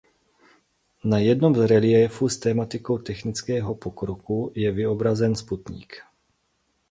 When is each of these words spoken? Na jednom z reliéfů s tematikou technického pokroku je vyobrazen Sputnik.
Na 1.03 1.17
jednom 1.17 1.55
z 1.55 1.67
reliéfů 1.67 2.29
s 2.29 2.37
tematikou 2.37 2.97
technického 2.97 3.75
pokroku 3.75 4.51
je 4.55 4.71
vyobrazen 4.71 5.35
Sputnik. 5.35 5.93